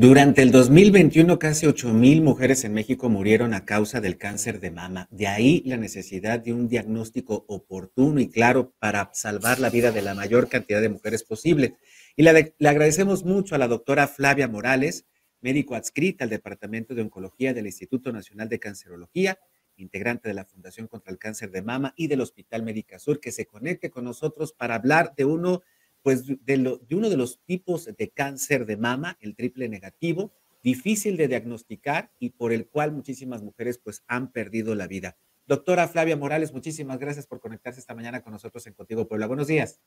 [0.00, 5.08] Durante el 2021, casi 8.000 mujeres en México murieron a causa del cáncer de mama.
[5.10, 10.02] De ahí la necesidad de un diagnóstico oportuno y claro para salvar la vida de
[10.02, 11.74] la mayor cantidad de mujeres posible.
[12.14, 15.04] Y le, agradecemos mucho a la doctora Flavia Morales,
[15.40, 19.40] médico adscrita al Departamento de Oncología del Instituto Nacional de Cancerología,
[19.74, 23.32] integrante de la Fundación contra el Cáncer de Mama y del Hospital Médica Sur, que
[23.32, 25.62] se conecte con nosotros para hablar de uno
[26.02, 31.28] pues de, uno de los tipos de cáncer de mama, el triple negativo, difícil de
[31.28, 35.16] diagnosticar y por el cual muchísimas mujeres pues han perdido la vida.
[35.46, 39.26] Doctora Flavia Morales, muchísimas gracias por conectarse esta mañana con nosotros en Contigo Puebla.
[39.26, 39.80] Buenos días.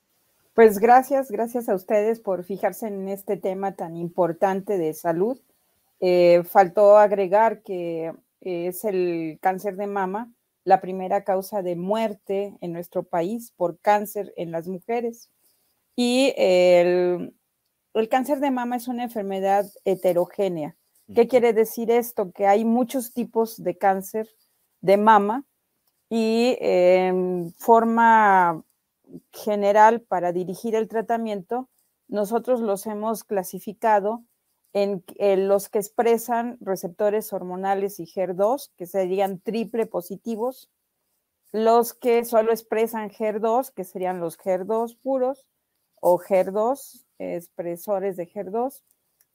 [0.54, 5.40] Pues gracias, gracias a ustedes por fijarse en este tema tan importante de salud.
[6.00, 10.34] Eh, faltó agregar que es el cáncer de mama
[10.64, 15.32] la primera causa de muerte en nuestro país por cáncer en las mujeres.
[15.96, 17.34] Y el,
[18.10, 20.76] cáncer de mama es una enfermedad heterogénea.
[21.14, 22.32] ¿Qué quiere decir esto?
[22.32, 24.30] Que hay muchos tipos de cáncer
[24.80, 25.46] de mama
[26.10, 28.64] y en forma
[29.32, 31.70] general para dirigir el tratamiento,
[32.08, 34.24] nosotros los hemos clasificado
[34.74, 35.04] en,
[35.48, 40.70] los que expresan receptores hormonales y HER2, que serían triple positivos,
[41.52, 45.46] los que solo expresan HER2, que serían los HER2 puros,
[46.02, 48.82] o HER2, expresores de HER2,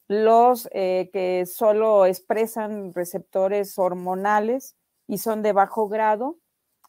[0.09, 4.77] los eh, que solo expresan receptores hormonales
[5.09, 6.37] y son de bajo grado,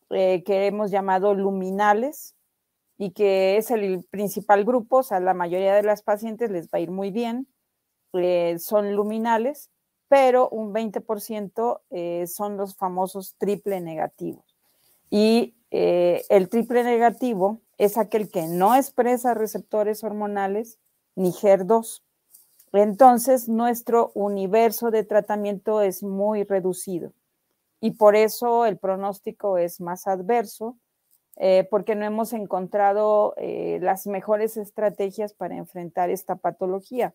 [0.09, 2.35] eh, que hemos llamado luminales,
[2.99, 6.79] y que es el principal grupo, o sea, la mayoría de las pacientes les va
[6.79, 7.47] a ir muy bien,
[8.13, 9.69] eh, son luminales,
[10.07, 11.81] pero un 20%
[12.25, 14.57] son los famosos triple negativos.
[15.11, 20.79] Y el triple negativo es aquel que no expresa receptores hormonales
[21.15, 22.01] ni HER2.
[22.73, 27.13] Entonces, nuestro universo de tratamiento es muy reducido
[27.79, 30.77] y por eso el pronóstico es más adverso,
[31.35, 37.13] eh, porque no hemos encontrado eh, las mejores estrategias para enfrentar esta patología.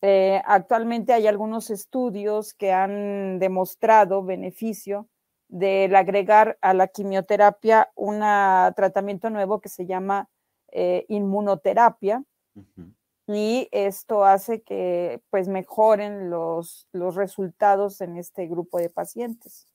[0.00, 5.08] Eh, actualmente hay algunos estudios que han demostrado beneficio
[5.48, 8.20] del agregar a la quimioterapia un
[8.74, 10.28] tratamiento nuevo que se llama
[10.72, 12.24] eh, inmunoterapia.
[13.28, 19.68] Y esto hace que pues mejoren los, los resultados en este grupo de pacientes.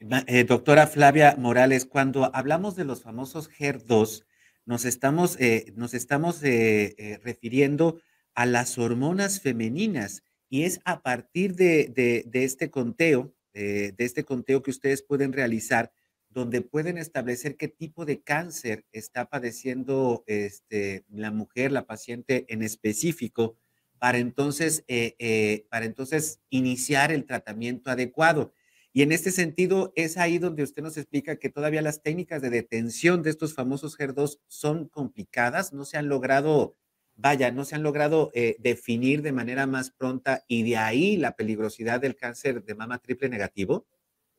[0.00, 4.24] Eh, doctora Flavia Morales, cuando hablamos de los famosos HER2,
[4.66, 8.00] nos estamos, eh, nos estamos refiriendo
[8.34, 14.62] a las hormonas femeninas y es a partir de, de este conteo de este conteo
[14.62, 15.92] que ustedes pueden realizar,
[16.34, 22.62] donde pueden establecer qué tipo de cáncer está padeciendo este, la mujer, la paciente en
[22.62, 23.56] específico,
[23.98, 28.52] para entonces, eh, eh, para entonces iniciar el tratamiento adecuado.
[28.92, 32.50] Y en este sentido, es ahí donde usted nos explica que todavía las técnicas de
[32.50, 36.76] detención de estos famosos HER2 son complicadas, no se han logrado
[37.16, 41.36] vaya, no se han logrado eh, definir de manera más pronta y de ahí la
[41.36, 43.86] peligrosidad del cáncer de mama triple negativo?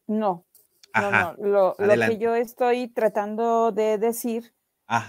[0.08, 0.46] No,
[0.94, 4.54] no, Lo, que yo estoy tratando de decir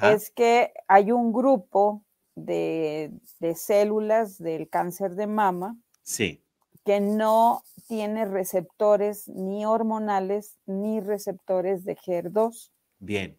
[0.03, 2.03] es que hay un grupo
[2.35, 3.13] de,
[3.55, 6.43] células del cáncer de mama sí.
[6.85, 12.71] que no tiene receptores ni hormonales ni receptores de HER2.
[12.99, 13.39] Bien.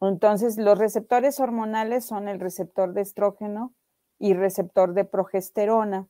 [0.00, 3.74] Entonces, los receptores hormonales son el receptor de estrógeno
[4.18, 6.08] y receptor de progesterona.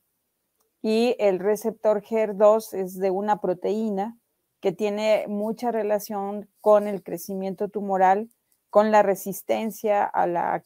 [0.82, 4.18] Y el receptor HER2 es de una proteína
[4.60, 8.28] que tiene mucha relación con el crecimiento tumoral,
[8.70, 10.62] con la resistencia a la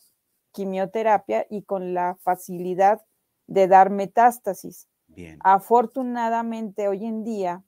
[0.52, 3.00] quimioterapia y con la facilidad
[3.46, 4.88] de dar metástasis.
[5.06, 5.38] Bien.
[5.44, 7.62] Afortunadamente, hoy en día,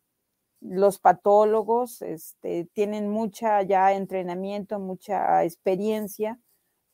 [0.64, 6.41] los patólogos este, tienen mucha ya entrenamiento, mucha experiencia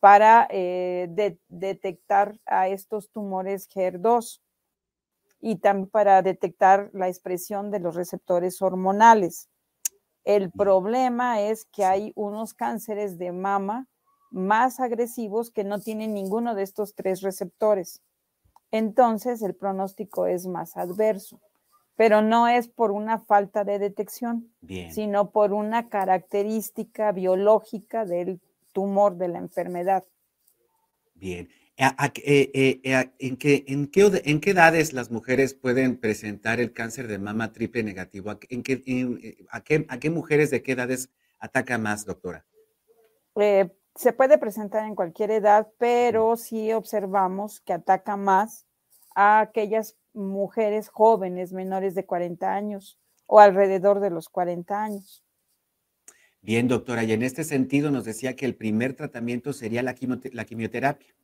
[0.01, 1.09] para eh,
[1.49, 4.41] detectar a estos tumores HER2
[5.41, 9.49] y también para detectar la expresión de los receptores hormonales.
[10.25, 13.87] El problema es que hay unos cánceres de mama
[14.33, 18.03] más agresivos que no tienen ninguno de estos tres receptores.
[18.73, 21.41] Entonces el pronóstico es más adverso
[22.01, 24.51] pero no es por una falta de detección,
[24.91, 28.41] sino por una característica biológica del
[28.73, 30.03] tumor de la enfermedad.
[31.13, 31.51] Bien.
[31.77, 37.07] Eh, eh, ¿En qué, en, qué, ¿En qué edades las mujeres pueden presentar el cáncer
[37.07, 38.31] de mama triple negativo?
[38.49, 42.47] ¿En qué, eh, a, qué, ¿A qué mujeres de qué edades ataca más, doctora?
[43.95, 48.65] se puede presentar en cualquier edad, pero sí observamos que ataca más
[49.15, 55.25] a aquellas mujeres jóvenes menores de 40 años o alrededor de los 40 años.
[56.43, 59.95] Bien, doctora, y en este sentido nos decía que el primer tratamiento sería la,
[60.33, 61.15] la quimioterapia.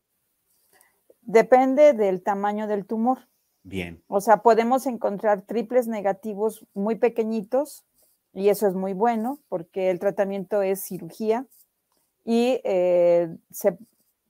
[1.22, 3.26] Depende del tamaño del tumor.
[3.62, 4.02] Bien.
[4.06, 7.84] O sea, podemos encontrar triples negativos muy pequeñitos
[8.32, 11.46] y eso es muy bueno porque el tratamiento es cirugía
[12.24, 13.76] y eh, se,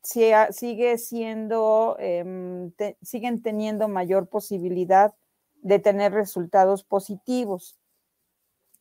[0.07, 2.73] sigue siendo, em,
[3.03, 5.15] siguen teniendo mayor posibilidad
[5.63, 7.77] de tener resultados positivos.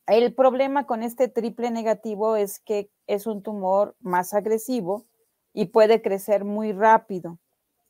[0.06, 5.06] El problema con este triple negativo es que es un tumor más agresivo
[5.52, 7.38] y puede crecer muy rápido.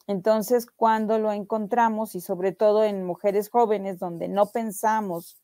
[0.07, 5.43] Entonces, cuando lo encontramos y sobre todo en mujeres jóvenes donde no pensamos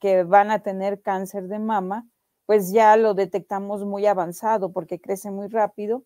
[0.00, 2.08] que van a tener cáncer de mama,
[2.44, 6.04] pues ya lo detectamos muy avanzado porque crece muy rápido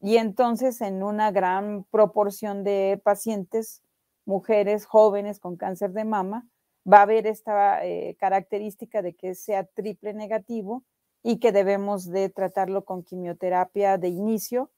[0.00, 3.82] y entonces en una gran proporción de pacientes,
[4.24, 6.48] mujeres jóvenes con cáncer de mama,
[6.90, 10.84] va a haber esta eh, característica de que sea triple negativo
[11.22, 14.70] y que debemos de tratarlo con quimioterapia de inicio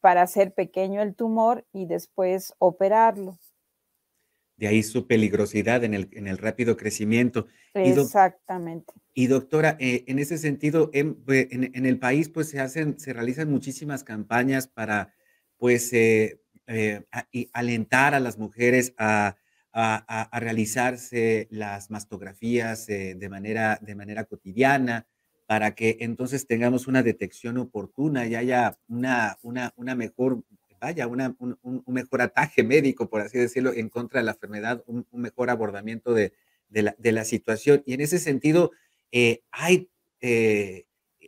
[0.00, 3.38] para hacer pequeño el tumor y después operarlo.
[4.60, 7.46] De ahí su peligrosidad en el, en el rápido crecimiento.
[7.72, 8.92] Exactamente.
[9.14, 13.50] Y, doctora, eh, en ese sentido, en, en, el país pues se hacen, se realizan
[13.50, 15.14] muchísimas campañas para
[15.56, 17.06] pues eh, eh,
[17.54, 19.38] alentar a las mujeres a,
[19.72, 25.06] a, a, realizarse las mastografías de, manera, de manera cotidiana,
[25.46, 30.44] para que entonces tengamos una detección oportuna y haya una, una, una mejor,
[30.80, 35.06] vaya, un, un, mejor ataque médico, por así decirlo, en contra de la enfermedad, un,
[35.12, 36.32] mejor abordamiento de,
[36.68, 37.82] de, la, situación.
[37.86, 38.72] Y en ese sentido,
[39.12, 39.90] eh, hay,
[40.20, 40.86] eh,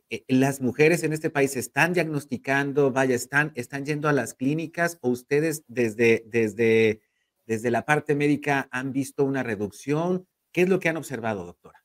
[0.09, 4.99] eh, las mujeres en este país están diagnosticando, vaya, están, están yendo a las clínicas
[5.03, 7.03] o ustedes desde, desde,
[7.47, 10.27] desde la parte médica han visto una reducción.
[10.51, 11.82] ¿Qué es lo que han observado, doctora?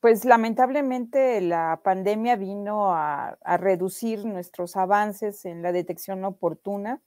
[0.00, 7.02] Pues lamentablemente la pandemia vino a, reducir nuestros avances en la detección oportuna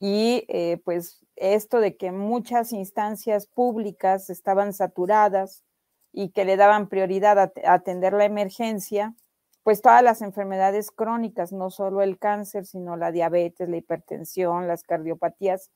[0.00, 5.62] y eh, pues esto de que muchas instancias públicas estaban saturadas
[6.10, 9.14] y que le daban prioridad a, atender la emergencia,
[9.62, 14.84] pues todas las enfermedades crónicas, no solo el cáncer, sino la diabetes, la hipertensión, las
[14.84, 15.70] cardiopatías,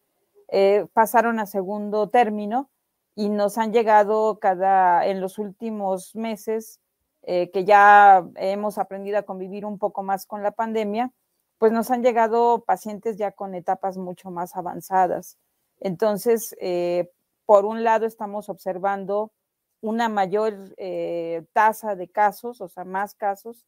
[0.49, 2.71] eh, pasaron a segundo término
[3.17, 6.81] y nos han llegado cada, en los últimos meses,
[7.23, 11.11] eh, que ya hemos aprendido a convivir un poco más con la pandemia,
[11.59, 15.39] pues nos han llegado pacientes ya con etapas mucho más avanzadas.
[15.81, 17.11] Entonces, eh,
[17.47, 19.33] por un lado, estamos observando
[19.81, 23.65] una mayor eh, tasa de casos, o sea, más casos.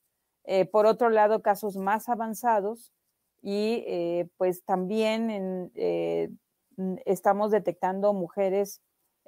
[0.73, 2.93] por otro lado, casos más avanzados
[3.43, 3.85] y
[4.39, 5.71] pues también
[7.05, 8.81] estamos detectando mujeres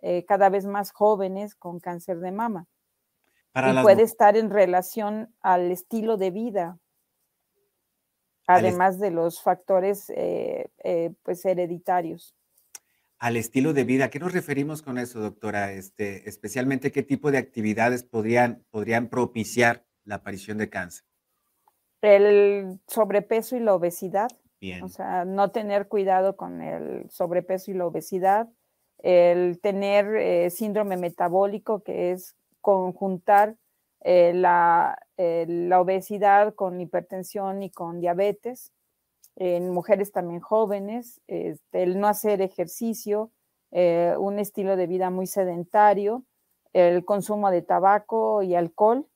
[0.03, 2.67] eh, cada vez más jóvenes con cáncer de mama.
[3.55, 6.79] y puede estar en relación al estilo de vida,
[8.47, 12.35] además de los factores eh, eh, pues hereditarios.
[13.19, 15.73] Al estilo de vida, ¿qué nos referimos con eso, doctora?
[15.73, 21.05] Este, especialmente, ¿qué tipo de actividades podrían, podrían propiciar la aparición de cáncer?
[22.01, 24.31] El sobrepeso y la obesidad.
[24.59, 24.83] Bien.
[24.83, 28.49] O sea, no tener cuidado con el sobrepeso y la obesidad,
[29.03, 33.57] el tener eh, síndrome metabólico, que es conjuntar
[34.01, 38.73] eh, la, eh, la, obesidad con hipertensión y con diabetes,
[39.37, 43.31] en mujeres también jóvenes, este, el no hacer ejercicio,
[43.73, 46.25] un estilo de vida muy sedentario,
[46.73, 49.07] el consumo de tabaco y alcohol,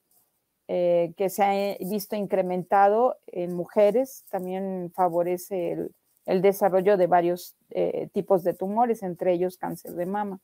[0.68, 5.94] que se ha visto incrementado en mujeres, también favorece el,
[6.26, 10.40] el desarrollo de varios eh, tipos de tumores, entre ellos cáncer de mama.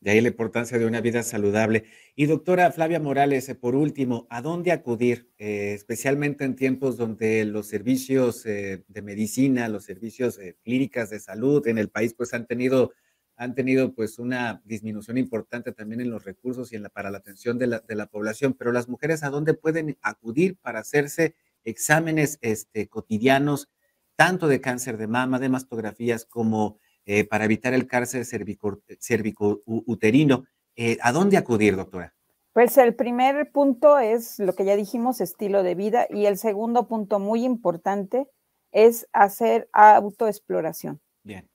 [0.00, 1.84] De ahí la importancia de una vida saludable.
[2.14, 5.30] Y doctora Flavia Morales, eh, por último, ¿a dónde acudir?
[5.38, 11.78] Eh, especialmente en tiempos donde los servicios de medicina, los servicios clínicas de salud en
[11.78, 12.92] el país, pues han tenido,
[13.36, 17.18] han tenido pues una disminución importante también en los recursos y en la, para la
[17.18, 18.52] atención de la, de la población.
[18.52, 21.34] Pero las mujeres, ¿a dónde pueden acudir para hacerse
[21.64, 23.70] exámenes este, cotidianos
[24.16, 30.44] tanto de cáncer de mama, de mastografías, como eh, para evitar el cáncer cervicouterino.
[30.76, 32.14] Eh, ¿A dónde acudir, doctora?
[32.52, 36.86] Pues el primer punto es lo que ya dijimos, estilo de vida, y el segundo
[36.86, 38.28] punto muy importante
[38.70, 41.00] es hacer autoexploración.
[41.22, 41.48] Bien.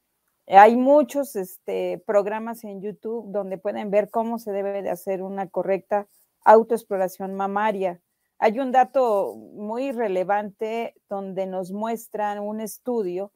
[0.47, 5.47] Hay muchos este, programas en YouTube donde pueden ver cómo se debe de hacer una
[5.47, 6.07] correcta
[6.43, 8.01] autoexploración mamaria.
[8.39, 13.33] Hay un dato muy relevante donde nos muestran un estudio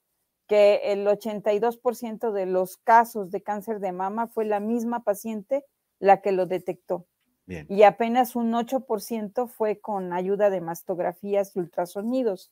[0.48, 5.66] que el 82% de los casos de cáncer de mama fue la misma paciente
[6.00, 7.06] la que lo detectó.
[7.46, 12.52] Y apenas un 8% fue con ayuda de mastografías y ultrasonidos.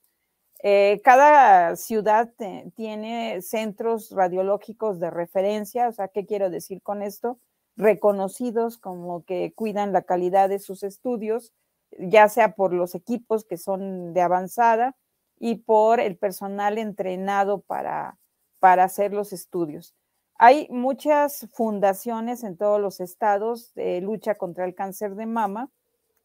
[0.63, 2.33] Eh, cada ciudad
[2.75, 7.39] tiene centros radiológicos de referencia, o sea, ¿qué quiero decir con esto?
[7.77, 11.53] Reconocidos como que cuidan la calidad de sus estudios,
[11.99, 14.95] ya sea por los equipos que son de avanzada
[15.39, 18.17] y por el personal entrenado para,
[18.59, 19.95] para hacer los estudios.
[20.35, 25.69] Hay muchas fundaciones en todos los estados de lucha contra el cáncer de mama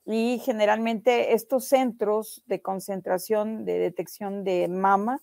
[0.04, 5.20] y generalmente estos centros de concentración de detección de mama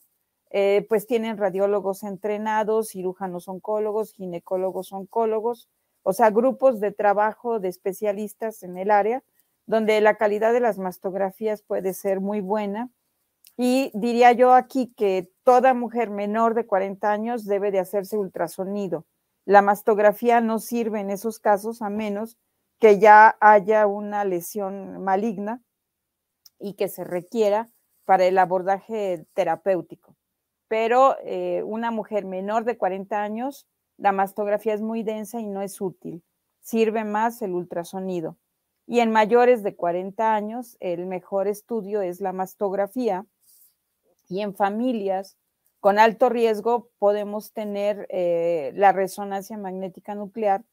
[0.56, 5.68] eh, pues tienen radiólogos entrenados, cirujanos oncólogos, ginecólogos oncólogos,
[6.04, 9.24] o sea, grupos de trabajo de especialistas en el área
[9.65, 12.89] donde la calidad de las mastografías puede ser muy buena.
[13.58, 19.05] Y diría yo aquí que toda mujer menor de 40 años debe de hacerse ultrasonido.
[19.46, 22.38] La mastografía no sirve en esos casos a menos
[22.79, 25.62] que ya haya una lesión maligna
[26.60, 27.70] y que se requiera
[28.05, 30.15] para el abordaje terapéutico.
[30.67, 33.67] Pero eh, una mujer menor de 40 años,
[33.98, 36.24] la mastografía es muy densa y no es útil.
[36.62, 38.38] Sirve más el ultrasonido.
[38.86, 43.25] Y en mayores de 40 años, el mejor estudio es la mastografía.
[44.28, 45.38] Y en familias
[45.80, 50.63] con alto riesgo podemos tener eh, la resonancia magnética nuclear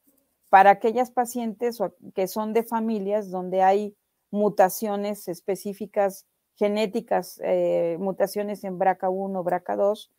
[0.50, 1.78] para aquellas pacientes
[2.14, 3.96] que son de familias donde hay
[4.30, 10.10] mutaciones específicas genéticas, eh, mutaciones en BRCA1, BRCA2,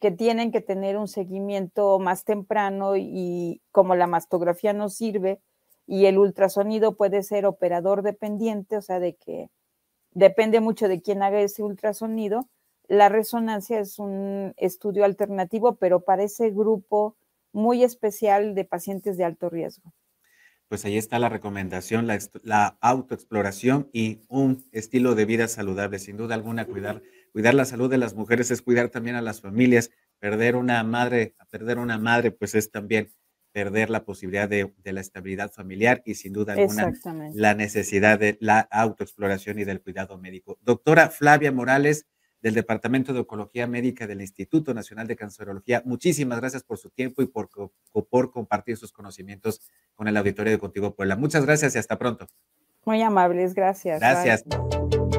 [0.00, 5.40] que tienen que tener un seguimiento más temprano y como la mastografía no sirve
[5.88, 9.48] y el ultrasonido puede ser operador dependiente, o sea, de que
[10.12, 12.46] depende mucho de quién haga ese ultrasonido,
[12.88, 17.16] la resonancia es un estudio alternativo, pero para ese grupo
[17.52, 19.94] muy especial de pacientes de alto riesgo.
[20.68, 25.98] Pues ahí está la recomendación, la, autoexploración y un estilo de vida saludable.
[25.98, 27.02] Sin duda alguna, cuidar,
[27.32, 29.90] cuidar la salud de las mujeres es cuidar también a las familias.
[30.18, 33.10] Perder una madre, perder una madre, pues es también
[33.58, 36.92] perder la posibilidad de, de la estabilidad familiar y sin duda alguna
[37.34, 40.58] la necesidad de la autoexploración y del cuidado médico.
[40.62, 42.06] Doctora Flavia Morales,
[42.40, 45.82] del Departamento de Oncología Médica del Instituto Nacional de Cancerología.
[45.84, 47.50] Muchísimas gracias por su tiempo y por,
[48.08, 49.60] por compartir sus conocimientos
[49.96, 51.16] con el auditorio de Contigo Puebla.
[51.16, 52.28] Muchas gracias y hasta pronto.
[52.84, 53.98] Muy amables, gracias.
[53.98, 54.44] Gracias.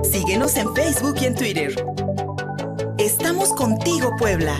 [0.01, 1.75] Síguenos en Facebook y en Twitter.
[2.97, 4.57] Estamos contigo, Puebla.